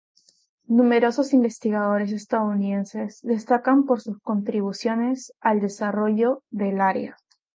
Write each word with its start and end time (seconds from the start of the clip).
Numerosos 0.67 1.31
investigadores 1.31 2.11
estadounidenses 2.11 3.21
destacan 3.21 3.85
por 3.85 4.01
sus 4.01 4.17
contribuciones 4.19 5.31
al 5.39 5.61
desarrollo 5.61 6.41
del 6.49 6.81
área. 6.81 7.17